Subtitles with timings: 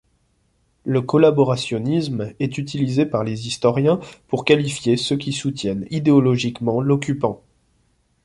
[0.83, 7.43] Le collaborationnisme est utilisé par les historiens pour qualifier ceux qui soutiennent idéologiquement l'occupant.